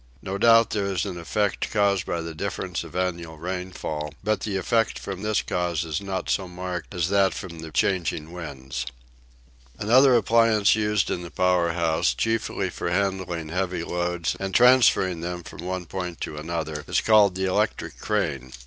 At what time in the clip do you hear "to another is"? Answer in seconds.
16.21-16.99